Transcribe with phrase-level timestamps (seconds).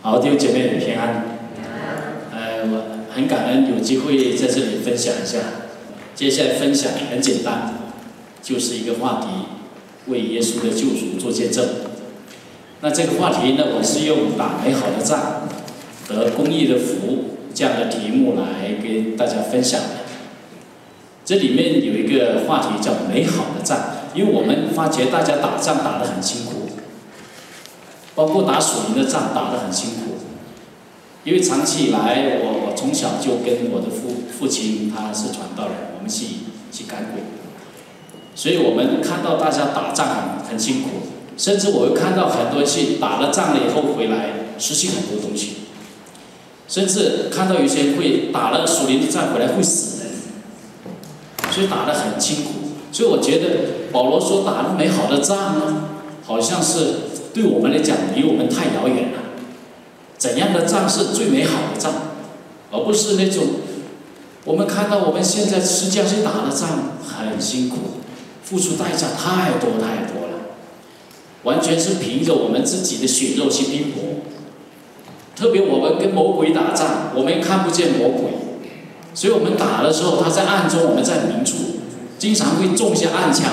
[0.00, 1.24] 好，弟兄姐妹平安。
[2.32, 5.38] 呃，我很感恩有机会在这里分享一下。
[6.14, 7.74] 接下来分享很简单，
[8.40, 9.26] 就是一个话题，
[10.06, 11.66] 为耶稣的救赎做见证。
[12.80, 15.48] 那这个话题呢，我是用打美好的仗，
[16.08, 19.88] 得公益的福这样的题目来跟大家分享的。
[21.24, 23.78] 这里面有一个话题叫美好的仗，
[24.14, 26.57] 因为我们发觉大家打仗打得很辛苦。
[28.18, 30.18] 包括打属灵的仗打得很辛苦，
[31.22, 36.26] 因为长期以来，我我从小就跟我的父父亲他是传道人，我们去
[36.72, 37.22] 去赶鬼，
[38.34, 40.88] 所以我们看到大家打仗很很辛苦，
[41.36, 45.52] 甚至我会看到很多去打了仗了以后回来失去很多东西，
[46.66, 50.12] 甚至看到有些人会打了属灵的仗回来会死人，
[51.52, 52.50] 所以打得很辛苦。
[52.90, 55.84] 所以我觉得保罗说打了美好的仗呢，
[56.26, 57.06] 好像是。
[57.38, 59.18] 对我们来讲，离我们太遥远了。
[60.16, 61.92] 怎样的仗是最美好的仗，
[62.72, 63.44] 而不是那种
[64.44, 67.76] 我们看到我们现在实际上去打的仗很辛苦，
[68.42, 70.48] 付出代价太多太多了，
[71.44, 74.02] 完全是凭着我们自己的血肉去拼搏。
[75.36, 78.32] 特别我们跟魔鬼打仗，我们看不见魔鬼，
[79.14, 81.54] 所以我们打的时候他在暗中，我们在明处，
[82.18, 83.44] 经常会中一些暗枪，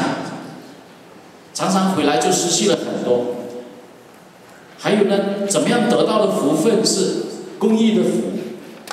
[1.54, 3.35] 常常回来就失去了很多。
[4.86, 5.18] 还有呢，
[5.50, 7.24] 怎么样得到的福分是
[7.58, 8.10] 公益的福？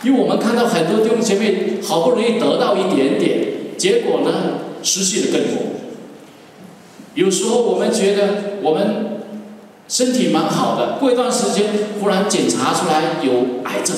[0.02, 4.32] 因为我们看到很多弟兄姐妹好不容易得到一点点，结果呢
[4.82, 5.64] 失去了更多。
[7.14, 8.22] 有时候我们觉得
[8.62, 9.20] 我们
[9.86, 11.66] 身体蛮好的，过一段时间
[12.00, 13.94] 忽然检查出来有癌症，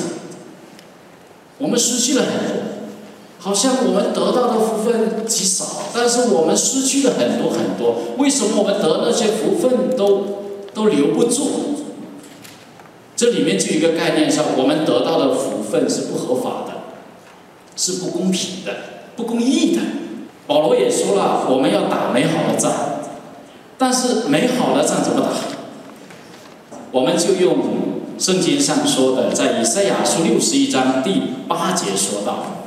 [1.59, 2.63] 我们失去了很多，
[3.39, 8.17] 好像我们得到的福分极少，但是我们失去了很多很多。
[8.19, 10.25] 为什么我们得那些福分都
[10.75, 11.71] 都留不住？
[13.25, 16.75] 这里面就一个概念上，我们得到的福分是不合法的，
[17.75, 18.77] 是不公平的、
[19.17, 19.81] 不公义的。
[20.47, 22.71] 保罗也说了，我们要打美好的仗，
[23.79, 25.31] 但是美好的仗怎么打？
[26.93, 32.67] 我们就用圣经上说的，在以赛亚书六十一章第八节说到：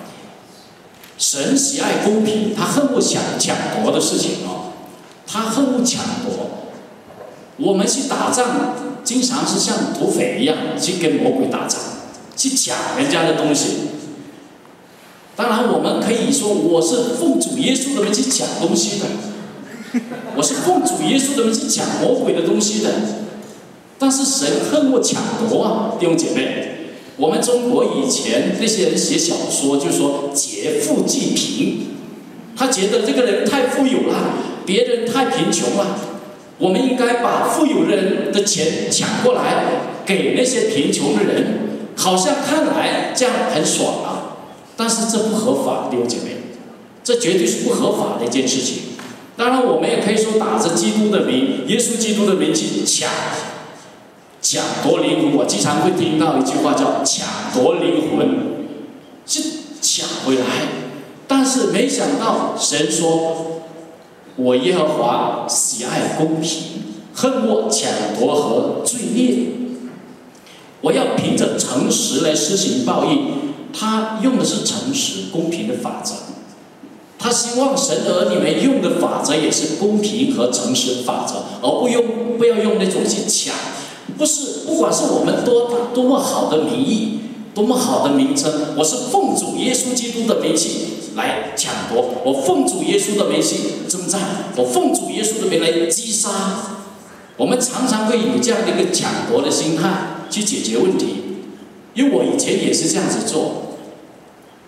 [1.20, 4.74] 神喜爱公平，他恨不抢抢夺的事情哦，
[5.28, 6.56] 他恨不抢夺。
[7.57, 11.79] 我们去打仗，经常是像土匪一样去跟魔鬼打仗，
[12.35, 13.68] 去抢人家的东西。
[15.35, 19.06] 当然，我们可以说我是奉主耶稣的名去抢东西的，
[20.35, 22.91] 我是奉主耶稣的名去抢魔鬼的东西的。
[24.00, 31.88] 但是神恨我抢夺啊，弟兄姐妹，我们中国以前那些人写小说就说劫富济贫，
[32.56, 34.34] 他觉得这个人太富有了，
[34.66, 36.17] 别人太贫穷了。
[36.59, 39.66] 我们应该把富有的人的钱抢过来，
[40.06, 44.38] 给那些贫穷的人，好像看来这样很爽啊，
[44.75, 46.38] 但是这不合法，弟兄姐妹，
[47.03, 48.78] 这绝对是不合法的一件事情。
[49.35, 53.07] 当然，我们也可以说打着基督的名，耶稣基督的名去抢，
[54.41, 55.35] 抢夺灵魂。
[55.38, 58.68] 我经常会听到一句话叫“抢夺灵魂”，
[59.28, 59.44] 是
[59.79, 60.45] 抢回来，
[61.28, 63.56] 但是没想到神说。
[64.38, 66.62] 我耶和华喜爱公平，
[67.14, 69.48] 恨恶抢夺和罪孽。
[70.81, 73.36] 我要凭着诚实来施行报应。
[73.74, 76.14] 他用的是诚实、公平的法则。
[77.20, 83.54] 他希望神儿女们用的法则也是公平和诚实的法则，而不用不要用那种去抢。
[84.18, 87.19] 不是，不管是我们多多么好的名义，
[87.54, 90.97] 多么好的名称，我是奉主耶稣基督的名气。
[91.18, 92.22] 来抢夺！
[92.24, 93.58] 我奉主耶稣的名去
[93.90, 94.22] 征战，
[94.56, 95.88] 我奉主耶稣的名来。
[95.90, 96.30] 击杀。
[97.38, 101.08] 我们常常会以这样的一个抢夺的心态去解决问题，
[101.94, 103.78] 因为我以前也是这样子做。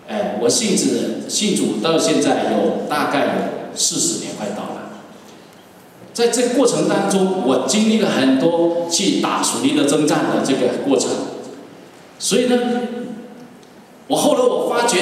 [0.08, 5.02] 哎，我信主信主到现在有大概有四十年快到了，
[6.12, 11.10] 在这过程当中，我经历了很多去打属灵的征战的这个过程，
[12.18, 12.56] 所以呢，
[14.08, 14.40] 我后来。
[14.40, 14.98] 我发觉。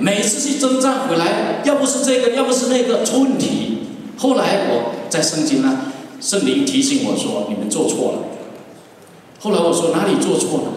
[0.00, 3.78] 每次去征战回来，要不是这个，要不是那个出问题。
[4.16, 8.18] 后来我在圣经呢，圣灵提醒我说：“你们做错了。”
[9.40, 10.72] 后来我说：“哪里做错了？”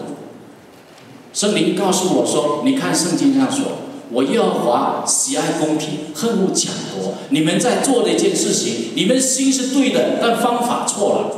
[1.34, 3.64] 圣灵告诉我说：“你看圣经上说，
[4.10, 7.14] 我耶和华喜爱公平，恨恶抢夺。
[7.30, 11.30] 你们在做的一件事情，你们心是对的，但方法错了，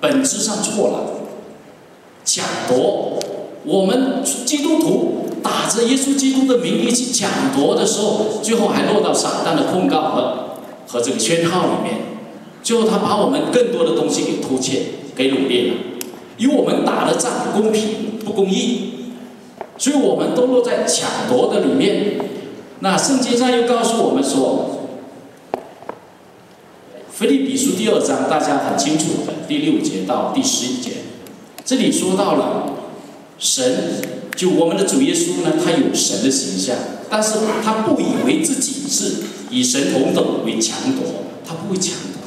[0.00, 1.00] 本质上错了。
[2.24, 3.18] 抢夺，
[3.64, 10.34] 我们基督徒。”打着耶稣基督的名义去抢夺的时候，最后还落到撒旦的控告和
[10.86, 12.00] 和这个圈套里面。
[12.62, 14.82] 最后他把我们更多的东西给偷窃、
[15.14, 15.74] 给掳掠了。
[16.36, 19.12] 因为我们打的仗不公平、不公义，
[19.76, 22.16] 所以我们都落在抢夺的里面。
[22.80, 24.88] 那圣经上又告诉我们说，
[27.10, 30.90] 《腓立比书》第二章大家很清楚的第六节到第十一节，
[31.64, 32.74] 这里说到了
[33.38, 34.00] 神，
[34.38, 36.76] 就我们的主耶稣呢，他有神的形象，
[37.10, 39.14] 但是他不以为自己是
[39.50, 41.02] 以神同等为强夺，
[41.44, 42.22] 他不会强夺。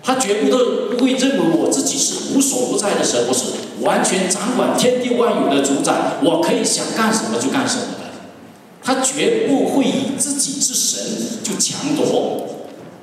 [0.00, 3.46] 他绝不都不会认为我自己是无所不在的神，我是
[3.80, 8.04] 完全掌管天地万有的主宰，我可以想干什么就干什么的。
[8.80, 11.00] 他绝不会以自己是神
[11.42, 12.46] 就强夺，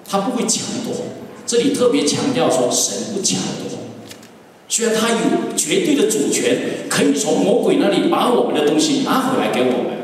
[0.10, 0.94] 他不会强夺。
[1.46, 3.80] 这里特别强调说神不强夺，
[4.72, 6.58] 虽然他有绝对的主权，
[6.88, 9.98] 可以从魔鬼那里把我们的东西拿回来给我们，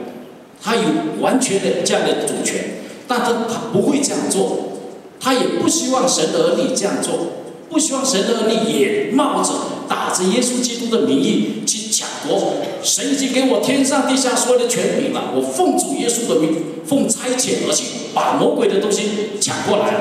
[0.62, 0.82] 他有
[1.22, 4.58] 完全的这样的主权，但他他不会这样做。
[5.22, 7.14] 他也不希望神的儿女这样做，
[7.70, 9.54] 不希望神的儿女也冒着
[9.88, 12.56] 打着耶稣基督的名义去抢夺。
[12.84, 19.04] 神已经给我天上地下所有的权柄了，我奉主耶稣的名，奉差遣而去，把魔鬼的东西
[19.40, 20.00] 抢过来了。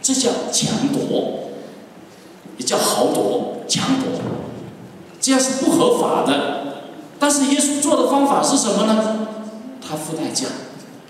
[0.00, 1.43] 这叫抢夺，
[2.58, 4.20] 也叫豪夺、强夺，
[5.20, 6.82] 这样是不合法的。
[7.18, 9.26] 但是耶稣做的方法是什么呢？
[9.80, 10.46] 他付代价，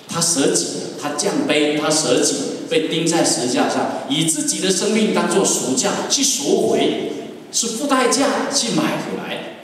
[0.08, 0.67] 他舍己，
[1.00, 2.35] 他降杯，他舍己。
[2.67, 7.12] 被钉在石架上，以自己的生命当做赎价去赎回，
[7.52, 9.58] 是付代价去买回来，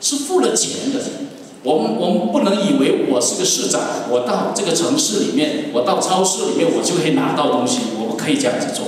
[0.00, 1.00] 是付了钱的。
[1.62, 3.80] 我们我们不能以为我是个市长，
[4.10, 8.86] 我到这个城市里面，我到超市里面，我就可以拿到东西，我不可以这样子做。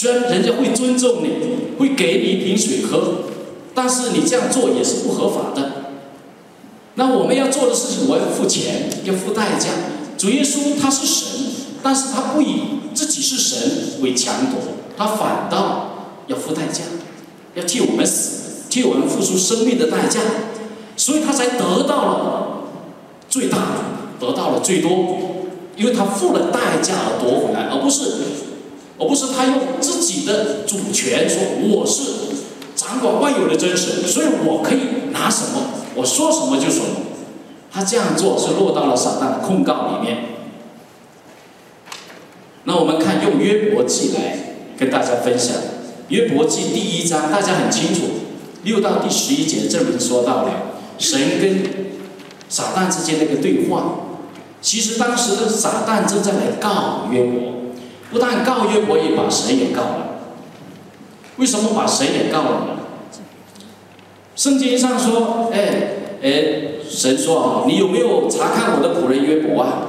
[0.00, 3.16] 虽然人家会尊重你，会给你一瓶水喝，
[3.74, 5.72] 但是你这样做也是不合法的。
[6.94, 9.68] 那我们要做的事情，我要付钱，要付代价。
[10.16, 11.26] 主耶稣他是神。
[11.82, 12.62] 但是他不以
[12.94, 14.60] 自己是神为强夺，
[14.96, 16.84] 他反倒要付代价，
[17.54, 20.20] 要替我们死，替我们付出生命的代价，
[20.96, 22.64] 所以他才得到了
[23.28, 24.90] 最大的，得到了最多，
[25.76, 28.02] 因为他付了代价而夺回来，而不是，
[29.00, 31.38] 而不是他用自己的主权说
[31.68, 32.02] 我是
[32.76, 35.62] 掌管万有的真神，所以我可以拿什么，
[35.94, 36.86] 我说什么就什么，
[37.72, 40.18] 他这样做是落到了撒旦的控告里面。
[42.64, 45.56] 那我们看用约伯记来跟大家分享，
[46.08, 48.02] 约伯记第一章大家很清楚，
[48.64, 51.62] 六到第十一节这里说到了神跟
[52.50, 53.96] 撒旦之间那个对话。
[54.60, 57.59] 其实当时的撒旦正在来告约伯，
[58.10, 60.06] 不但告约伯，也把神也告了。
[61.36, 62.66] 为什么把神也告了呢？
[64.36, 66.30] 圣经上说，哎哎，
[66.88, 69.86] 神说啊，你有没有查看我的仆人约伯啊？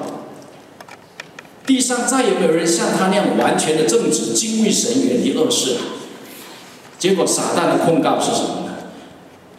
[1.65, 5.79] 地上再也没有人像他那样完全的正直、敬畏神、远离恶事了。
[6.99, 8.73] 结果撒旦的控告是什么呢？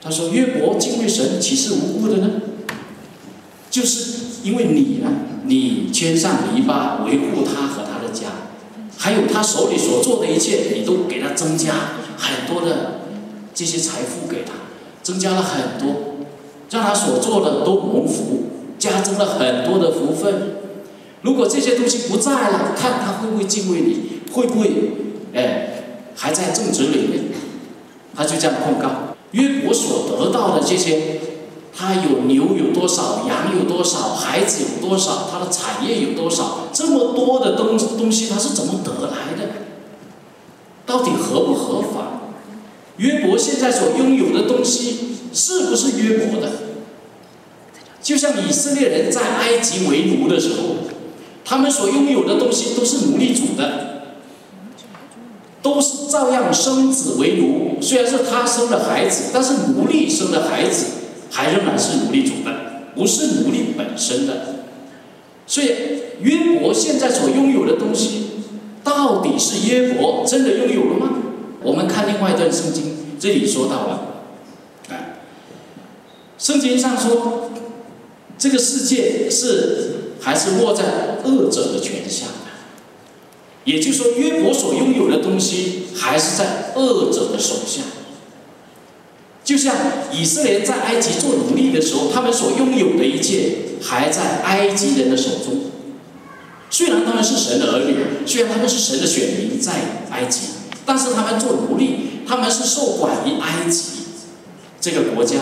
[0.02, 2.30] 他说：“约伯敬畏神，岂是无辜的呢？
[3.70, 5.08] 就是因为你啊，
[5.44, 7.91] 你圈上篱笆维护他和他，
[9.02, 11.72] 还有他手里所做的一切，你都给他增加
[12.16, 13.00] 很多的
[13.52, 14.52] 这些财富给他，
[15.02, 16.18] 增加了很多，
[16.70, 18.44] 让他所做的都蒙福，
[18.78, 20.52] 加增了很多的福分。”
[21.22, 24.70] 如果这些东西不在了，看他会不会敬畏你，会不会，
[25.34, 25.82] 哎，
[26.14, 27.24] 还在正直里面，
[28.14, 31.18] 他就这样控告约伯所得到的这些，
[31.74, 39.52] 他有牛有多少，羊有多少，孩子有多少，他的产业有多少，这么多的东东西他是怎么得来的？
[40.84, 42.20] 到底合不合法？
[42.98, 46.50] 约伯现在所拥有的东西是不是约伯的？
[48.02, 50.76] 就像以色列人在埃及为奴的时候。
[51.44, 54.14] 他们所拥有的东西都是奴隶主的，
[55.60, 57.82] 都是照样生子为奴。
[57.82, 60.86] 虽然是他生的孩子，但是奴隶生的孩子
[61.32, 64.66] 还仍然是奴隶主的，不是奴隶本身的。
[65.46, 65.66] 所以
[66.20, 68.26] 约伯现在所拥有的东西，
[68.84, 71.18] 到底是约伯真的拥有了吗？
[71.62, 74.24] 我们看另外一段圣经，这里说到了，
[74.90, 75.16] 哎，
[76.38, 77.50] 圣经上说，
[78.38, 79.88] 这个世界是。
[80.24, 82.26] 还是握在恶者的权下，
[83.64, 87.82] 也就是说，约伯所拥有的东西还是在恶者的手下。
[89.44, 89.74] 就像
[90.12, 95.62] 以色列在埃及做奴隶的时候，他们所拥有的一切还在埃及人的手中。
[96.70, 99.72] 虽然他们是神的儿女，虽然他们是神的选民，在
[100.10, 100.40] 埃及，
[100.86, 103.80] 但是他们做奴隶，他们是受管于埃及
[104.80, 105.36] 这个国家。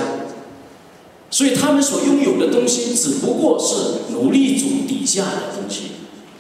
[1.30, 5.82] 所以他们所拥有的东西只不过是奴隶主底下的东西，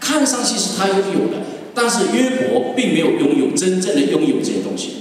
[0.00, 4.94] 看上去是他拥有的，但是约伯并没有拥有真正的拥有这些东西。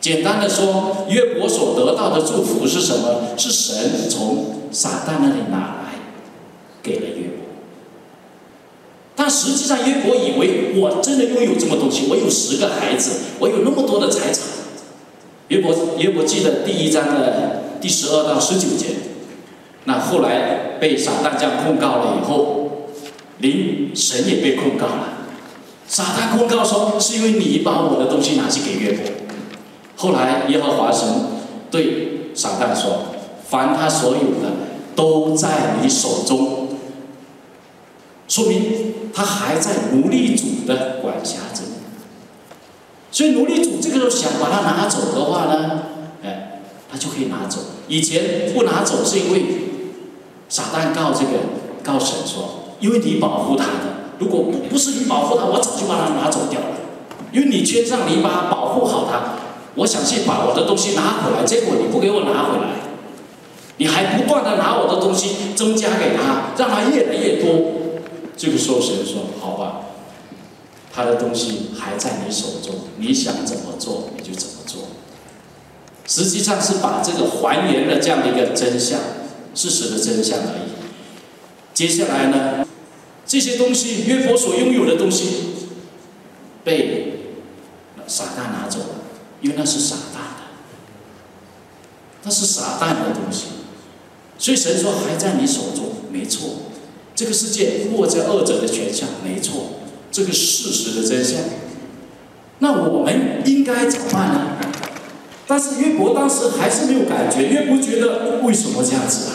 [0.00, 3.36] 简单的说，约伯所得到的祝福是什么？
[3.36, 5.98] 是神从撒旦那里拿来，
[6.82, 7.46] 给了约伯。
[9.16, 14.44] 但实际上，约伯以为我真的拥有这么东西，我有十个孩子，我有那么多的财产。
[15.48, 18.86] 约伯，约伯记得第一章的第十二到十九节，
[19.84, 22.86] 那后来被撒旦这样控告了以后，
[23.38, 25.14] 灵神也被控告了。
[25.88, 29.02] 撒旦控告说，是因为你把我的东西拿去给约伯。
[30.00, 31.06] 后来耶和华神
[31.72, 33.00] 对撒旦说
[33.50, 34.54] ：“凡他所有的
[34.94, 36.68] 都在你手中。”
[38.28, 41.64] 说明他还在奴隶主的管辖中。
[43.10, 45.82] 所以奴隶主这个时候想把他拿走的话呢，
[46.22, 47.58] 哎，他就可以拿走。
[47.88, 49.44] 以前不拿走是因为
[50.48, 51.32] 撒旦告这个
[51.82, 56.66] 告神说：“因为你保护他的。”如果不不是你保护他，我早就把他拿走掉了。
[57.32, 59.34] 因为你圈上篱笆保护好他，
[59.78, 62.74] 我想去把我的东西拿回来，结果你不给我拿回来，
[63.78, 67.72] 你还不断的拿我的东西增加给他，让他越来越多。
[68.36, 69.80] 这个时候神说：“好吧，
[70.92, 74.82] 他的东西还在你手中，你想怎么做你就怎么做。”
[76.06, 78.98] 实际上是把这个还原了这样的一个真相，
[79.54, 80.70] 事实的真相而已。
[81.72, 82.66] 接下来呢？
[83.26, 85.26] 这些东西，约佛所拥有的东西，
[86.64, 87.20] 被
[88.06, 88.86] 撒旦拿走了，
[89.42, 90.44] 因为那是撒旦的，
[92.22, 93.46] 那是撒旦的东西，
[94.38, 96.70] 所以神说还在你手中，没错，
[97.16, 99.80] 这个世界握在二者的权下，没错，
[100.12, 101.40] 这个事实的真相。
[102.60, 104.56] 那我们应该怎么办呢？
[105.48, 109.34] 但是约伯当时还是没有感觉，约伯觉得为什么这样子啊？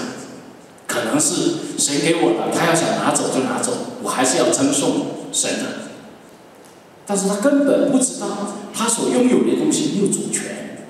[0.87, 5.65] 可能是神给我的，他要想拿走就拿走，我还是要称颂神的。
[7.05, 8.27] 但是他根本不知道，
[8.73, 10.87] 他所拥有的东西没有主权，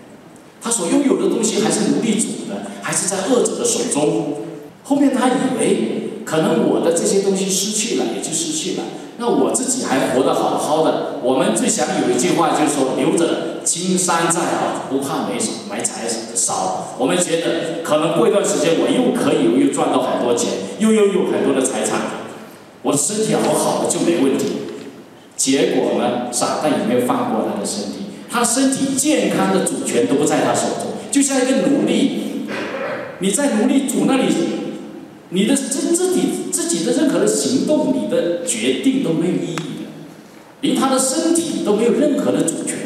[0.61, 4.37] 他所拥有的东西还是奴隶主的，还是在恶者的手中。
[4.83, 8.83] 后面他以为，可能我的这些东西失去了，也就失去了。
[9.17, 11.19] 那我自己还活得好好的。
[11.21, 15.35] 我们最想有一句话就是说，留着青山在啊，不怕没
[15.69, 16.95] 没柴烧。
[16.97, 20.49] 我们觉得可能过一段时间我又可以又赚到很多钱，
[20.79, 21.99] 又拥有很多的财产，
[22.81, 24.72] 我的身体好好的就没问题。
[25.43, 32.45] 结果呢，傻蛋也没有放过他的身体，他身体健康的主权都不在他手中，就像一个奴隶，
[33.19, 34.23] 你在奴隶主那里。
[35.31, 39.89] 你的自自己自己的任何的行动，你的决定都没有意义的，
[40.61, 42.77] 连他的身体都没有任何的主权，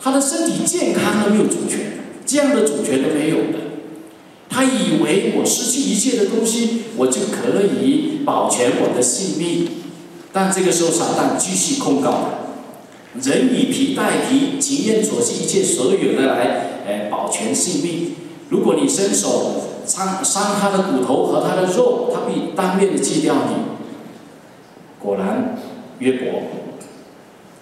[0.00, 1.92] 他的身体健康都没有主权，
[2.26, 3.58] 这样的主权都没有的，
[4.48, 9.68] 他以为我失去一切的东西，我就可以保全我的性命，
[10.32, 12.24] 但这个时候撒旦继续控告
[13.22, 18.14] 人以皮代皮，情愿所系一切所有的来，哎，保全性命。
[18.48, 19.68] 如果你伸手。
[19.84, 23.54] 伤伤他的骨头和他的肉，他必当面的击掉你。
[25.00, 25.58] 果然，
[25.98, 26.42] 约伯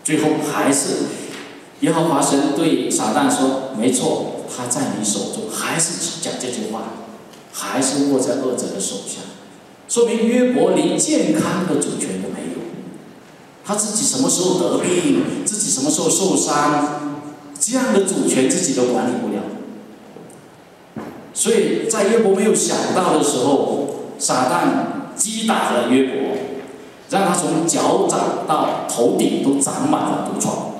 [0.05, 0.89] 最后还是
[1.81, 6.93] 耶和华神对撒旦说：“没错，他在你手中，还是讲这句话，
[7.55, 9.23] 还是握在恶者的手下。”
[9.89, 12.50] 说明约伯连健康的主权都没有，
[13.71, 17.15] 他自己什么时候得病，自己什么时候受伤，
[17.57, 19.45] 这样的主权自己都管理不了。
[21.33, 26.37] 所以在约伯没有想到的时候，撒旦击打了约伯，
[27.11, 30.73] 让他从脚掌到头顶都长满了毒疮。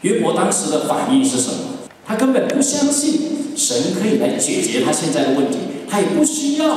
[0.00, 1.56] 约伯当时的反应是什么？
[2.04, 5.58] 他根本不相信神可以来解决他现在的问题，
[5.88, 6.76] 他也不需要，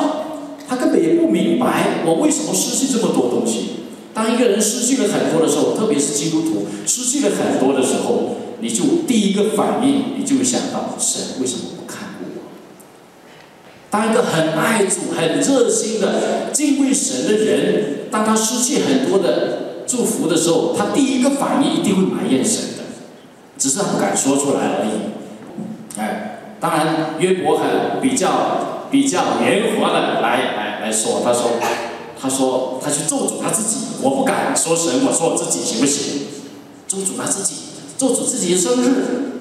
[0.70, 3.87] 他根本也不明白我为什么失去这么多东西。
[4.18, 12.50] 当一个人失去了很多的时候，特别是基督徒失去了很多的时候，你就第一个反应，你就会想到神为什么不看我？
[13.92, 22.84] 当一个很爱主、很热心的敬畏神的人，当他失去很多的祝福的时候，他第一个反应一定会埋怨神的，
[23.56, 26.00] 只是他不敢说出来而已。
[26.00, 31.52] 哎，当然约伯很比较比较圆滑的来来来说，他说，
[32.20, 36.28] 他说他去咒诅他自己，我不敢说神，我说我自己行不行？
[36.88, 37.56] 咒诅他自己，
[37.98, 39.34] 咒诅自己的生日。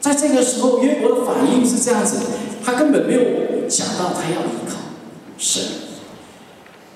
[0.00, 2.18] 在这个时候，约伯的反应是这样子，
[2.64, 4.76] 他根本没有想到他要依靠
[5.36, 5.62] 神。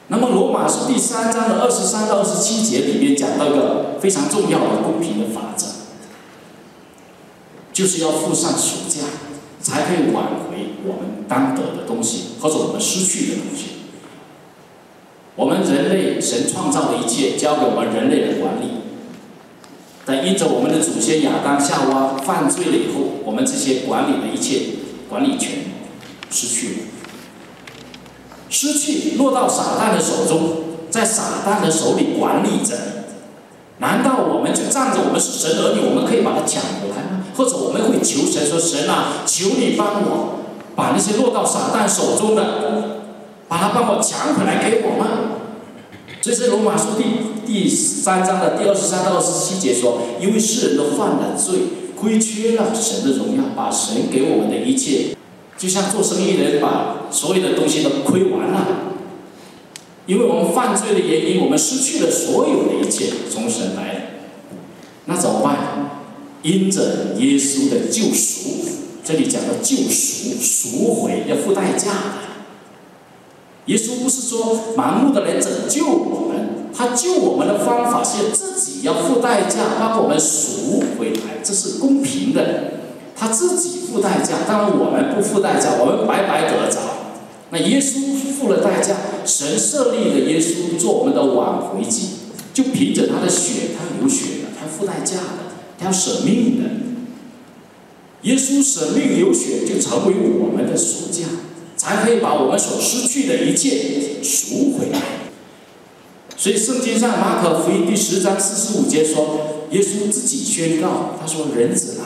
[0.09, 5.67] 那么，罗马书第三章的二十三到二十七节里面讲到一个非常重要的公平的法则，
[7.73, 9.03] 就是要付上赎价，
[9.63, 13.67] 才可以挽回我们当得的东西或者我们失去的东西。
[15.37, 18.81] 我们人类，神创造的一切交给我们人类的管理。
[20.05, 24.77] 但因着我们的祖先亚当夏娃犯罪了以后，我们这些管理的一切
[25.09, 25.65] 管理权
[26.31, 26.77] 失去了，
[28.49, 32.77] 失去落到撒旦的手中，在撒旦的手里管理着。
[33.79, 37.10] 难道我们就仗着我们是神儿女，我们可以把它抢回来？
[37.37, 40.41] 或者我们会求神说：“神啊，求你帮我
[40.75, 43.01] 把那些落到撒旦手中的，
[43.49, 45.07] 把它帮我抢回来给我吗？”
[46.23, 47.05] 所以在罗马书第
[47.47, 51.61] 第三章的第二十三到二十七节说：“因为世人都犯了罪，
[51.99, 55.17] 亏缺了神的荣耀，把神给我们的一切，
[55.57, 58.67] 就像做生意的人把所有的东西都亏完了。
[60.07, 64.19] 因为我们犯罪的原因，我们失去了所有的一切从神来，
[65.07, 65.57] 那怎么办？
[66.43, 68.51] 因着耶稣的救赎，
[69.05, 72.31] 这里讲的救赎、赎回要付代价的。
[73.67, 82.73] 耶稣不是说盲目的来拯救我们，他救我们的方法是自己要付代价，把我们赎回来，这是公平的。
[83.15, 86.79] 他自己付代价，当然我们不付代价，我们白白得着。
[87.51, 92.09] 那耶稣付了代价，神设立了耶稣做我们的挽回祭，
[92.55, 95.50] 就凭着他的血，他流血了，他付代价的，他
[95.83, 96.71] 要舍命的。
[98.23, 101.27] 耶稣舍命流血，就成为我们的赎价。
[101.77, 105.01] 才可以把我们所失去的一切赎回来。
[106.37, 112.05] 所以圣经上马可福音第十章四十五节说，耶稣自己宣告，他说：“人子来，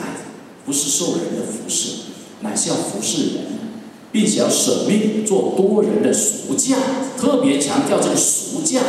[0.65, 1.91] 不是受人的服侍，
[2.39, 3.43] 乃是要服侍人，
[4.13, 6.77] 并且要舍命做多人的赎价。”
[7.19, 8.81] 特别强调这个赎价，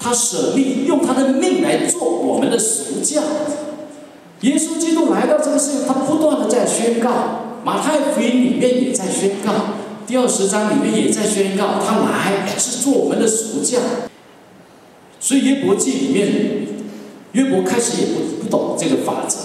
[0.00, 3.22] 他舍命用他的命来做我们的赎价。
[4.42, 9.52] 耶稣基督来到这个世界，他不断的在宣告，马太福音里面也在宣告。
[10.04, 13.78] 第二十章里面也在宣告，他来是做我们的赎价。
[15.20, 16.66] 所以约伯记里面，
[17.32, 19.36] 约伯开始也不不懂这个法则，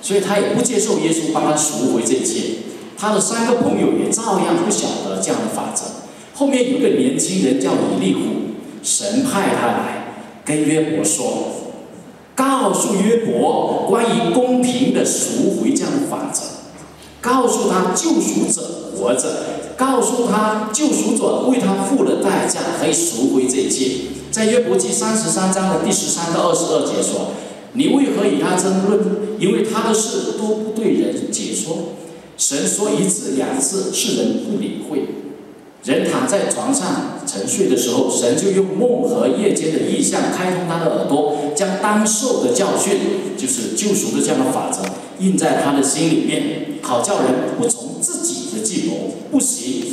[0.00, 2.58] 所以他也不接受耶稣帮他赎回这一切。
[2.96, 5.82] 他的三个朋友也照样不晓得这样的法则。
[6.32, 8.20] 后面有个年轻人叫以利户，
[8.84, 11.63] 神派他来跟约伯说，
[12.34, 16.40] 告诉约伯关于公平的赎回这样的法则，
[17.20, 18.62] 告诉他救赎者
[18.96, 19.54] 活着。
[19.76, 24.06] 告诉他，救赎者为他付了代价，可以赎回这一切。
[24.30, 27.32] 在约伯记三十三章的第十三到二十二节说
[27.74, 29.00] ：“你为何与他争论？
[29.40, 31.94] 因为他的事都不对人解说。
[32.36, 35.13] 神说一次两次，世人不理会。
[35.84, 42.96] 人躺在床上沉睡的时候，神就用梦和夜间的意象开通他的耳朵，将当受的教训，
[43.36, 44.82] 就是救赎的这样的法则，
[45.18, 49.84] 印在他的心里面，好叫人不从自己的计谋。”不行，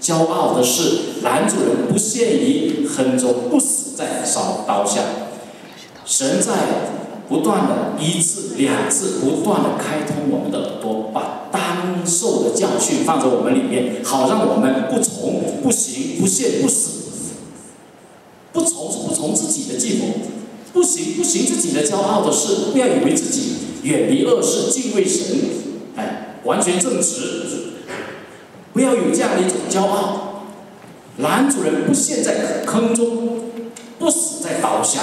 [0.00, 5.02] 骄傲的是，男主人不陷于坑中，不死在烧刀下。
[6.06, 6.52] 神在
[7.30, 16.98] 不断的一次两次不断的开通我们的耳朵，把当受的教训放在我们里面，好让我们不从不行不陷不死。
[18.52, 20.06] 不从是不从自己的计谋，
[20.72, 25.36] 不行不行自己的骄傲的事，不要以为自己远离恶事，敬畏神，
[25.94, 27.36] 哎，完全正直。
[28.72, 30.46] 不要有这样的一种骄傲，
[31.18, 33.40] 男主人不陷在坑中，
[34.00, 35.00] 不死在刀下，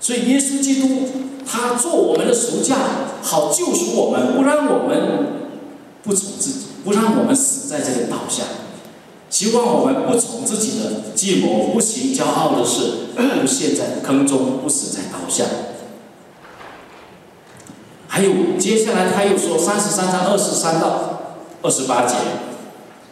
[0.00, 1.08] 所以耶稣基督
[1.46, 2.76] 他做我们的赎价，
[3.22, 5.50] 好救赎我们，不让我们
[6.02, 8.44] 不从自己，不让我们死在这个道下，
[9.28, 15.44] 希望我们不从自己的计谋，不行骄傲的事，不陷在坑中，不死在刀下。
[18.06, 22.14] 还有接下来他又说三十三章二十三到二十八节。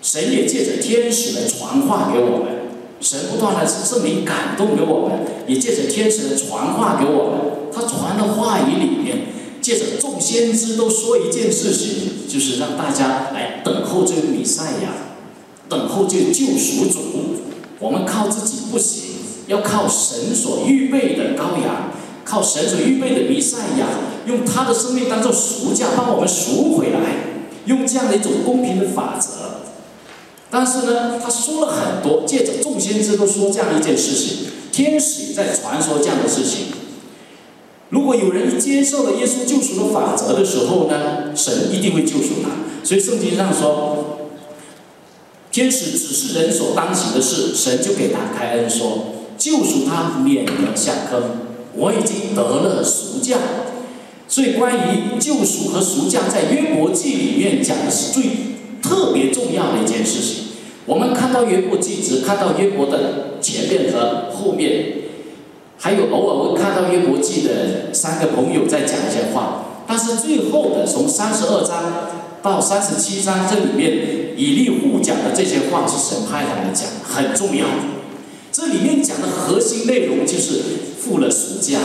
[0.03, 2.56] 神也借着天使来传话给我们，
[3.01, 7.41] 神不断的是证明感动给我们，也借着天使的传话给我们。
[7.73, 9.27] 他传的话语里面，
[9.61, 14.91] 借着众先知都说一件事情，就是让大家来等候这个弥赛亚，
[15.69, 17.01] 等候这个救赎主。
[17.79, 19.17] 我们靠自己不行，
[19.49, 21.93] 要靠神所预备的羔羊，
[22.25, 23.87] 靠神所预备的弥赛亚，
[24.27, 27.01] 用他的生命当做赎价，帮我们赎回来，
[27.67, 29.36] 用这样的一种公平的法则。
[30.59, 36.69] 但是呢，他说了很多，借着众先知都说这样一件事情，天使也在传说这样的事情。
[37.90, 42.49] 如果有人接受了耶稣救赎的法则的时候呢，神一定会救赎他。
[42.83, 44.31] 所以圣经上说，
[45.53, 51.23] 天使只是人所当行的事，神就给他开恩说，救赎他免得下坑。
[51.75, 53.37] 我已经得了赎价。
[54.27, 58.47] 所以关于救赎和赎价，在约伯记里面讲的是最。
[58.83, 60.46] 特别重要的一件事情，
[60.87, 64.87] 我们看到约伯记，只看到约伯的前面和后面，
[65.77, 69.64] 还有偶尔会看到约伯记的三个朋友在讲一些话。
[69.88, 72.09] 但是最后的从三十二章
[72.42, 77.66] 到三十七章这里面，以利户讲的这些话是神派他们讲，很重要。
[78.53, 80.62] 这里面讲的核心内容就是
[80.99, 81.79] 付了赎价，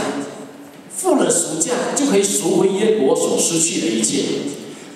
[0.95, 4.23] 付了赎价就可以赎回约伯所失去的一切，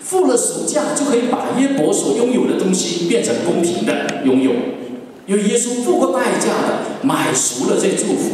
[0.07, 4.51] 付了赎价就可以把耶伯所拥有的东西变成公平的拥有，
[5.25, 8.29] 因为耶稣付过代价的买赎了这祝福，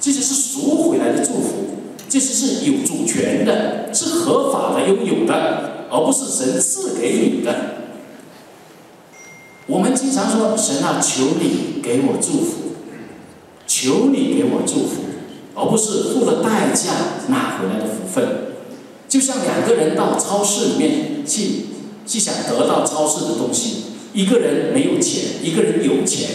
[0.00, 1.66] 这些是赎回来的祝福。
[2.08, 7.54] 这些是有主权的，是合法的拥有的，而不是神赐给你的。
[9.66, 12.54] 我们经常说：“神啊，求你给我祝福，
[13.66, 15.02] 求你给我祝福，
[15.54, 16.92] 而不是付了代价
[17.28, 18.47] 拿回来的福分。”
[19.08, 21.66] 就像两个人到超市里面去，
[22.06, 26.28] 去想得到超市的东西，一个人没有钱，一个人有钱。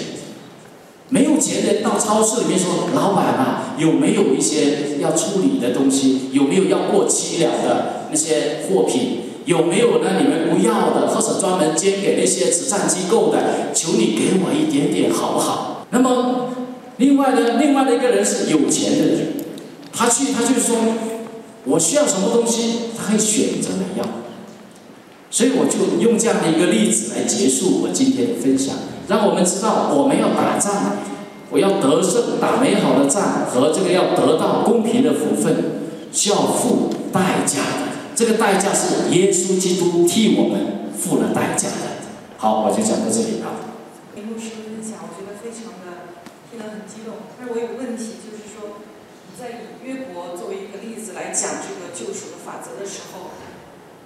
[1.10, 6.30] 没有钱的到超市里面说：“老板啊，有没有一些要处理的东西？
[6.32, 9.20] 有没有要过期了的那些货品？
[9.46, 10.18] 有没有呢？
[10.20, 13.72] 你们不要的，或者专门捐给那些慈善机构的？
[13.76, 16.50] 求你给我一点点好不好？”那么，
[16.98, 19.34] 另外呢，另外的一个人是有钱的人，
[19.92, 20.78] 他去，他就说
[21.66, 24.06] ：“我需要什么东西？”他可以选择来要。
[25.30, 28.76] 所以我就用这样的一个例子来结束我今天的分享。
[29.08, 30.98] 让我们知道，我们要打仗，
[31.50, 38.14] 我要得胜，打美好的仗，和这个要得到公平的福分，需要付代价的。
[38.16, 42.08] 这个代价是耶稣基督替我们付了代价的。
[42.38, 43.74] 好，我就讲到这里了。
[44.16, 46.14] 林牧师分享，我觉得非常的
[46.52, 47.26] 听得很激动。
[47.40, 48.23] 但是我有个问题，
[49.40, 53.32] 在以约伯作为一个例子来讲这个救赎的法则的时候，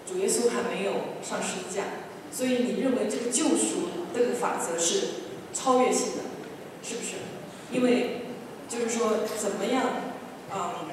[0.07, 1.83] 主耶稣还没有上十字架，
[2.31, 3.89] 所以你认为这个救赎？
[4.13, 5.07] 这个法则是
[5.53, 6.23] 超越性的，
[6.81, 7.17] 是不是？
[7.71, 8.25] 因为
[8.67, 9.83] 就是说，怎么样，
[10.51, 10.89] 嗯，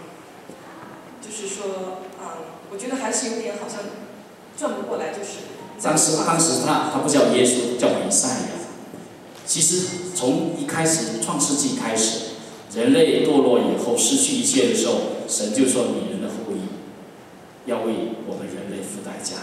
[1.22, 2.26] 就是说，嗯，
[2.70, 3.80] 我觉得还是有点好像
[4.58, 5.38] 转不过来，就是。
[5.82, 8.48] 当时，当时他他不叫耶稣，叫弥赛亚。
[9.46, 12.33] 其实从一开始创世纪开始，
[12.74, 14.94] 人类堕落以后失去一切的时候，
[15.28, 17.92] 神就说：“女人的后裔要为
[18.26, 19.36] 我们人类付代价。”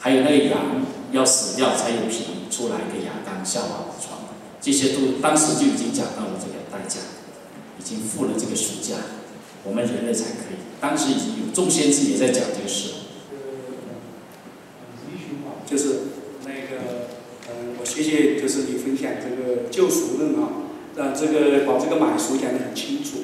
[0.00, 4.18] 还有那个羊要死掉才有皮出来给亚当夏娃的床，
[4.60, 7.00] 这些都当时就已经讲到了这个代价，
[7.78, 8.96] 已经付了这个暑假，
[9.64, 10.58] 我们人类才可以。
[10.80, 12.90] 当时已经有众先知也在讲这个事。
[15.66, 16.00] 就是
[16.44, 17.08] 那个，
[17.48, 20.63] 嗯，我谢谢，就是你分享这个救赎论啊，
[20.96, 23.18] 让这个把这个买赎讲得很清楚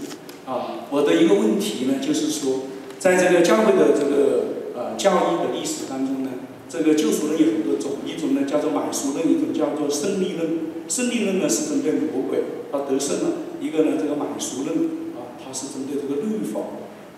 [0.47, 0.87] 啊。
[0.91, 2.63] 我的一个问题呢，就是说，
[2.99, 6.31] 在这个教会的这个呃教义的历史当中呢。
[6.71, 10.71] 这个救赎论有很多种，一种呢叫做买赎论，一种叫做胜利论。
[10.87, 13.27] 胜利论呢是针对魔鬼，他得胜了；
[13.61, 14.79] 一个呢这个买赎论
[15.19, 16.61] 啊，它是针对这个律法。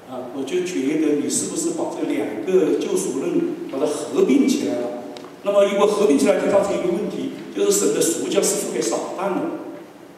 [0.09, 5.05] 啊，我就觉得你是不是把这两个救赎论把它合并起来了？
[5.43, 9.41] 那么如果合并起来，就造成一个问题，就是神的赎教是付给撒旦的，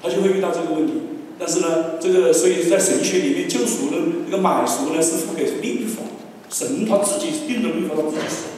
[0.05, 0.93] 他就会遇到这个问题。
[1.39, 6.03] 但是呢，这个所以在神学里面，救赎论这个买赎呢是付给律法，
[6.51, 8.53] 神他自己定的律法他自己。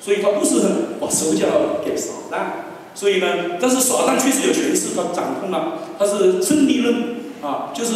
[0.00, 0.62] 所以他不是
[0.98, 1.46] 把手脚
[1.84, 6.94] 给撒旦，所以呢，但是撒旦确实有权势，他掌控了，他是胜利论
[7.42, 7.92] 啊，就是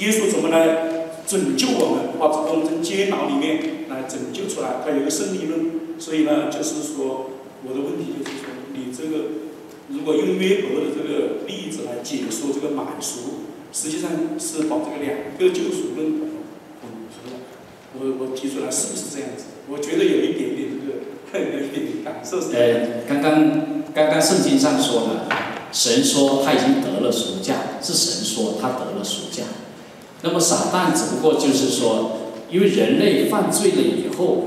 [0.00, 5.96] 耶稣怎么来拯救我们，把我们从监牢里面来拯救出来，他有个胜利论。
[5.98, 7.30] 所以呢，就是说
[7.64, 9.24] 我的问题就是说，你这个
[9.88, 16.28] 如果用约伯的这个例子来解说这个满足，实际上是把这个两个救赎论混
[17.10, 17.40] 合了。
[17.98, 19.44] 我我提出来是不是这样子？
[19.68, 20.94] 我觉得有一点点这个。
[21.34, 25.28] 有一点点感受是呃，刚刚刚刚圣经上说的，
[25.72, 29.42] 神说他已经得了赎价，是神说他得了赎价。
[30.22, 34.44] 那么撒旦只不过就是说，因为人类犯罪了以后，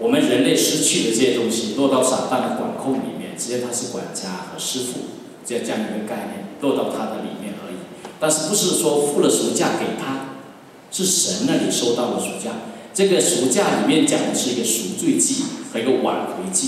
[0.00, 5.00] 我们人类失去的这些东西落到撒旦的管控里直接他是管家和师傅，
[5.46, 7.76] 这样这样一个概念落到他的里面而已。
[8.20, 10.36] 但是不是说付了赎价给他，
[10.92, 12.50] 是神那里收到了赎价。
[12.92, 15.44] 这个赎价里面讲的是一个赎罪祭。
[15.72, 16.66] 和一个挽回祭，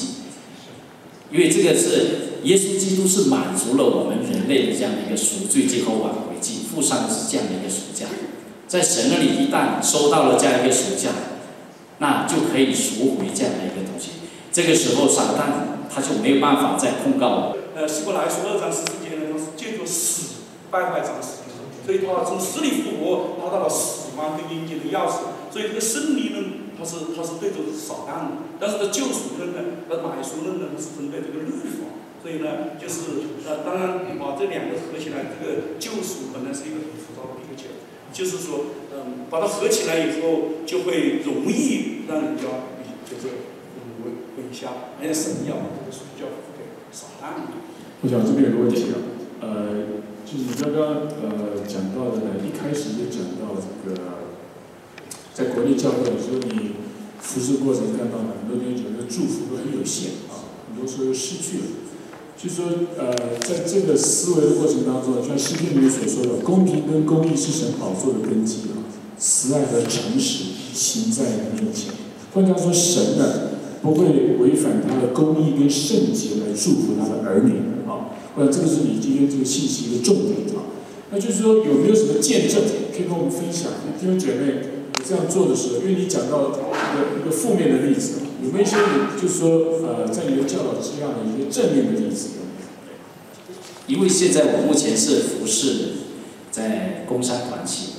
[1.32, 8.06] 因为这个是耶稣基督是满足了我们人类的这样的一个赎罪祭和挽回祭，付上的是这样的一个赎价，
[8.68, 11.10] 在神那里一旦收到了这样一个赎价，
[11.98, 14.10] 那就可以赎回这样的一个东西。
[14.52, 17.54] 这个时候撒旦他就没有办法再控告。
[17.74, 21.42] 呃，希伯来书二章十四节呢，他是借助死败坏长死，
[21.84, 26.62] 所以他从死里复活，拿到了死亡跟阴间的钥匙，所以这个胜利论。
[26.72, 31.86] 他是他是对着撒旦的，但是这救赎论呢，和买赎论呢，是针对这个律法，
[32.20, 37.46] 所以呢，就是呃，当然把这两个合起来，这个救赎可能是一个很复杂的一。
[37.46, 37.68] 个酒，
[38.12, 42.42] 就是说，嗯，把它合起来以后，就会容易让人家
[43.06, 43.51] 就是嗯闻闻一
[44.52, 46.26] 下，好像神一样，这个水叫
[46.58, 47.48] 给撒旦。
[48.02, 48.98] 我想这边有个问题啊，
[49.40, 54.28] 呃，就是你刚刚呃讲到的呢，一开始就讲到这个，
[55.32, 56.76] 在国内教会的时候，你
[57.20, 61.64] 服侍过程看到很多年觉得祝福都很有限啊，很多时候失去了。
[62.36, 62.66] 就说
[62.98, 68.82] 呃，在这个思维的过程当中，像诗篇里面所说的，公平跟公义是神宝座的根基啊，
[69.16, 71.22] 慈爱和诚实行在
[71.54, 71.92] 你面前。
[72.34, 73.51] 换句话说，神呢
[73.82, 78.14] 不会违反他的公义跟圣洁来祝福他的儿女啊。
[78.34, 80.72] 我想这个是你今天这个信息的重点啊。
[81.10, 83.72] 那就是说，有没有什么见证可以跟我们分享？
[84.00, 84.62] 弟兄姐妹，
[84.96, 86.52] 你这样做的时候，因为你讲到一
[86.96, 92.28] 个一个负面的例子，有没有一些你就是说呃，在你的教导之下的一些正面的例子？
[93.88, 95.72] 因为现在我目前是服侍
[96.50, 97.94] 在工商团体，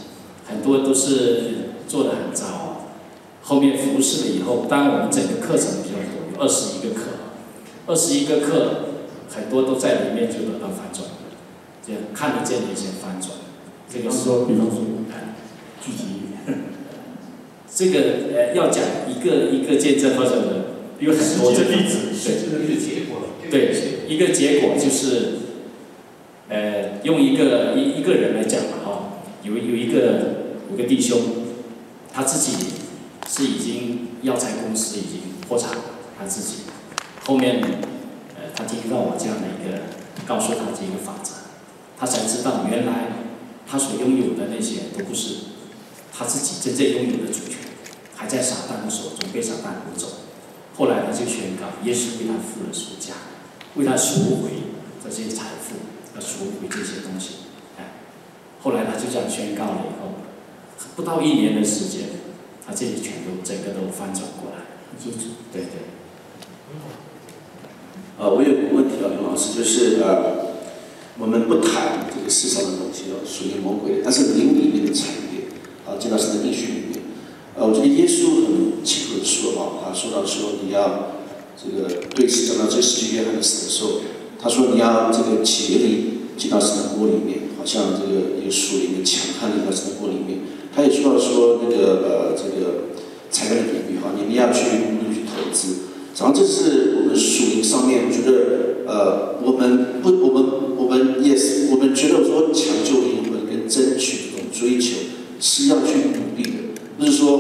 [0.48, 2.53] 很多都是做的很糟。
[3.44, 7.02] 后面服侍了以后，当然我们整个课程比较多，有二十一个课，
[7.86, 8.86] 二十一个课
[9.30, 11.06] 很多都在里面就得到反转，
[11.86, 13.32] 这样看得见的一些反转。
[13.88, 14.80] 这个是说，比方说，
[15.86, 16.32] 具体
[17.76, 18.00] 这个
[18.34, 20.32] 呃要讲一个一个见证或者
[21.00, 23.76] 有很多的例子，对，一个结果，对，
[24.08, 25.44] 一个结果就是。
[26.50, 28.90] 呃，用一个一一个人来讲嘛，哦，
[29.44, 30.02] 有有一个
[30.70, 31.20] 有个弟兄，
[32.14, 32.58] 他自己
[33.34, 35.82] 是已经药材公司已经破产了，
[36.20, 36.58] 他自己
[37.26, 37.64] 后面
[38.36, 39.86] 呃，他听到我这样的一个
[40.28, 41.32] 告诉他这个法则，
[41.98, 43.08] 他才知道原来
[43.66, 45.38] 他所拥有的那些都不是
[46.14, 47.58] 他自己真正拥有的主权，
[48.16, 50.08] 还在撒旦的手中被撒旦夺走。
[50.76, 53.14] 后来他就宣告，耶稣为他付了赎价，
[53.76, 54.52] 为他赎回
[55.04, 55.76] 这些财富。
[56.16, 57.38] 要赎回这些东西，
[57.76, 57.94] 哎，
[58.62, 60.14] 后来他就这样宣告了以后，
[60.96, 62.02] 不到一年的时间，
[62.66, 64.66] 他这里全都整个都翻转过来。
[64.98, 65.92] 记住，对对。
[68.18, 70.56] 呃，我有个问题啊，刘老师，就是呃，
[71.18, 75.50] 我们不谈这个世上的东西哦，属于魔鬼的，但是灵里面的产业，
[75.86, 77.02] 啊，进到神的应许里面，
[77.56, 81.14] 呃，我觉得耶稣很清楚的说啊，他说到说你要
[81.56, 84.02] 这个对视讲到这世界约翰的死的时候。
[84.44, 90.40] 他说：“你要这个企业里进到神的锅里面，好像这个一个树里面强悍的到神的锅里面。”
[90.76, 92.96] 他也说到说那个呃这个
[93.30, 95.84] 财富的比喻哈，你们要去努力去投资。
[96.18, 104.98] 然后这是我们属灵上面，我觉得呃我们不我们我们也是我们觉得说抢救灵魂跟争取这种追求
[105.40, 107.40] 是要去努力的，不是说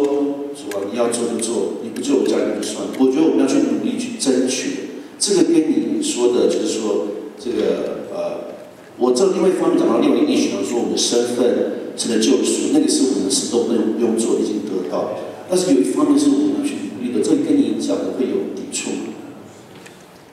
[0.53, 2.85] 说你要做就做，你不救我家人就算。
[2.99, 4.89] 我觉得我们要去努力去争取。
[5.19, 7.07] 这个跟你说的，就是说，
[7.39, 8.51] 这个呃，
[8.97, 15.19] 我这另外一方面讲到另外一个意思，说我们的身份成了救赎，那个是我们什么都不用不用做，已经得到。
[15.49, 18.89] 但是有一方面是我们要去努力的，这个跟你讲的会有抵触。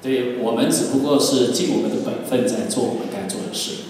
[0.02, 3.84] 对我们只不过是尽我们的本分在做我们该做的事，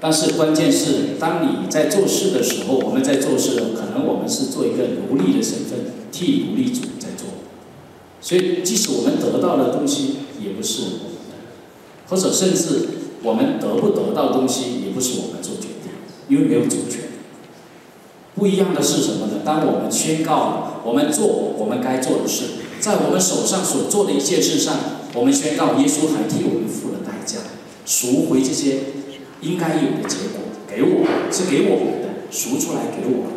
[0.00, 5.80] 但是关键是当你在做事的时候，我们在做事，可能我们是做一个奴隶的身份，
[6.12, 7.28] 替奴隶主在做。
[8.20, 11.36] 所以，即使我们得到的东西也不是我们的，
[12.08, 12.88] 或者甚至
[13.22, 15.92] 我们得不得到东西也不是我们做决定，
[16.28, 17.02] 因为没有主权。
[18.34, 19.40] 不一样的是什么呢？
[19.44, 22.44] 当我们宣告我们做我们该做的事，
[22.80, 24.76] 在我们手上所做的一件事上，
[25.14, 27.38] 我们宣告耶稣还替我们付了代价，
[27.86, 28.78] 赎回这些
[29.40, 30.45] 应该有的结果
[30.76, 33.32] 给我，是给我们的，赎出来给我们，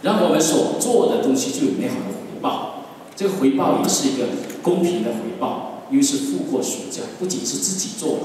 [0.00, 2.86] 让我们所做的东西就有美好的回报。
[3.14, 4.28] 这个回报也是一个
[4.62, 8.20] 公平的回报，因为是付过赎价，不仅是自己做了，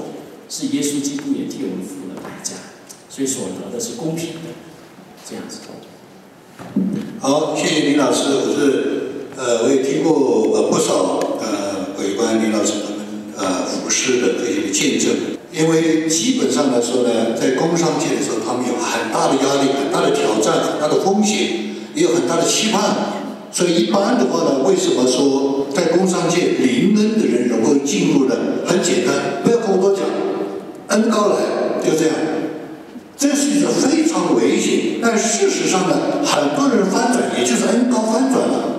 [0.48, 2.54] 是耶稣基督也替我们付了代价，
[3.10, 4.54] 所以所得的是公平的，
[5.28, 5.58] 这样子。
[7.20, 15.12] 好，谢谢林老师，我是呃，我也听过呃不少呃有关林老师他们呃服饰的这些见证，
[15.56, 21.38] 因为基本上来说呢，在工商界的时候，他们有很大的压力、很大的挑战、很大的风险，
[21.94, 22.82] 也有很大的期盼。
[23.52, 28.34] 所以一般的话呢，为什么说在工商界零恩的人能够进入呢？
[28.66, 30.02] 很简单，不要跟我多讲，
[30.88, 31.36] 恩高来
[31.80, 32.16] 就这样。
[33.16, 38.74] 这是一个非常危险，但事实上呢，很多人翻转，也就是恩高翻转了。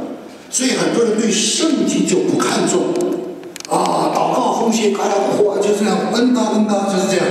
[0.52, 2.94] 所以很多人对圣经就不看重
[3.76, 7.26] 啊，祷告奉献，开了火就这样，恩高恩高就是这样。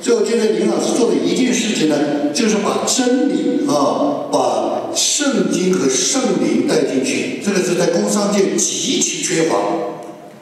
[0.00, 1.96] 所以我觉得林老师做的一件事情呢，
[2.34, 4.68] 就是把真理啊，把。
[4.94, 9.56] 圣经和圣灵带进去，这个是在工商界极其缺乏。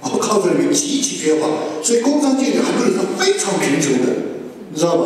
[0.00, 1.48] 我告诉你们，极其缺乏。
[1.82, 4.12] 所以工商界里很多人是非常贫穷的，
[4.72, 5.02] 你知道吗？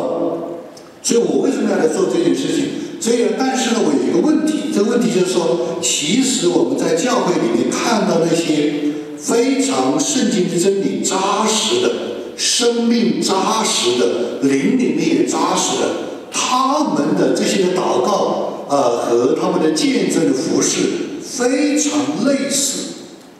[1.01, 3.01] 所以我为什么要来做这件事情？
[3.01, 11.91] 所以，但是呢，我有一个问题，这个问题就是说，其实我们在教会里面看到那些非常圣经的真理扎实的、
[12.35, 15.89] 生命扎实的、灵里面也扎实的，
[16.31, 20.79] 他们的这些的祷告，呃，和他们的见证的服饰
[21.21, 22.87] 非常类似。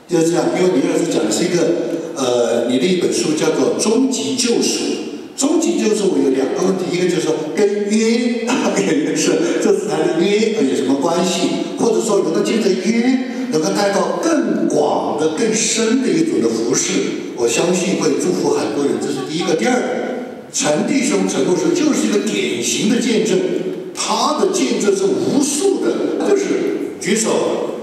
[0.08, 1.66] 就是这样，因为李老师讲的是一个，
[2.16, 4.78] 呃，你的一本书叫做《终极救赎》。
[5.36, 16.92] 终极就是我有两个问题，一个就是说跟约，有一个是这次谈的约有什么关系，或者说能够借着约，能够带到更广的、更深的一种的服饰，
[17.36, 18.94] 我相信会祝福很多人。
[19.00, 19.54] 这是第一个。
[19.54, 19.74] 第二，
[20.52, 23.38] 陈弟兄、陈牧师就是一个典型的见证，
[23.94, 27.30] 他的见证是无数的，就是举手。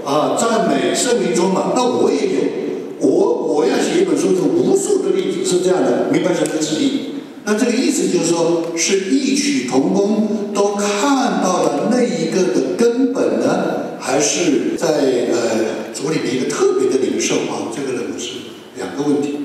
[0.02, 7.19] 啊，赞美圣灵中嘛，那我也有，我我要写一本书，是无数的例子是这样的，明白什么旨意？
[7.50, 14.86] 那这个意思就是说，是异曲同工，都看到了那一个的根本呢，还是在
[15.32, 17.74] 呃主里面一个特别的领受啊？
[17.74, 18.34] 这个呢是
[18.76, 19.38] 两个问题。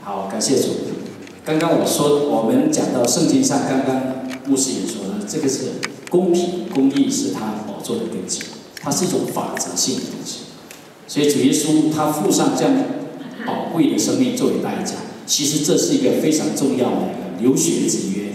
[0.00, 0.68] 好，感谢主。
[1.44, 5.64] 刚刚我说，我们讲到圣经上，刚刚牧师也说了，这个是
[6.08, 7.56] 公平公义，是他。
[7.68, 8.40] 宝座的根基，
[8.80, 10.38] 它是一种法则性的东西，
[11.06, 12.72] 所以主耶稣他付上这样
[13.46, 14.94] 宝贵的生命作为代价，
[15.26, 18.26] 其实这是一个非常重要的一个留学之约。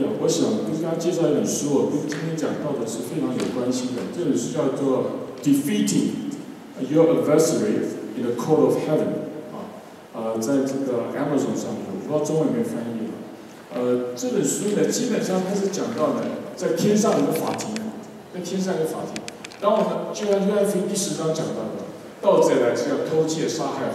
[0.00, 4.08] 呀，我想跟大家介绍一本书，我跟今天讲到的是非常有关系的。
[4.16, 6.32] 这本书叫做《Defeating
[6.88, 9.70] Your Adversary in the Court of Heaven》啊，
[10.14, 13.10] 呃，在这个 Amazon 上面，我不知道中文有没有翻译。
[13.74, 16.22] 呃，这本书呢，基本上它是讲到呢，
[16.54, 17.74] 在天上有个法庭。
[18.34, 19.22] 在天上一个法庭，
[19.60, 21.86] 当我们就像约翰福音第十章讲到的，
[22.20, 23.94] 盗贼来是要偷窃、杀害、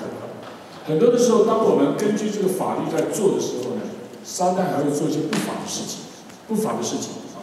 [0.85, 3.81] 很多的时候，当我们根据这个法律在做的时候呢，
[4.23, 5.99] 撒旦还会做一些不法的事情，
[6.47, 7.37] 不法的事情啊。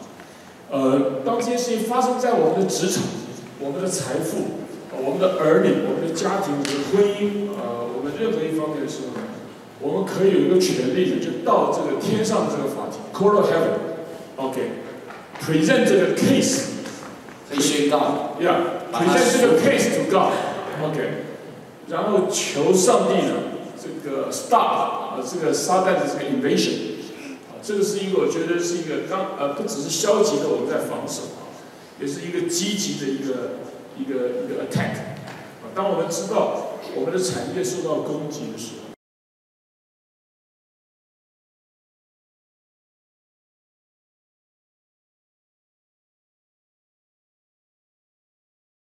[0.71, 3.05] 呃，当这些事情发生在我们的职场、
[3.61, 4.39] 我们的财富、
[5.01, 9.21] 我们的儿女、我们的家庭、我们的婚姻呃，我们任何一方面的时候呢，
[9.81, 16.75] 我们可以有一个权利，就到这个天上的这个法庭 （Court of Heaven），OK，present 这个 case。
[17.49, 20.99] 可以宣告，Yeah，present 这个 case to God，OK，
[21.89, 23.35] 然后求上帝呢，
[23.81, 26.97] 这个 stop 啊，这个沙袋的这个 invasion，
[27.49, 31.47] 啊，这个是一个我觉得是一个刚呃不只是消极的我们在防守啊，
[32.01, 33.61] 也是一个积极的一个
[33.97, 38.86] 一个一个 attack，啊，当我们知道我们的产业受到攻击的时候。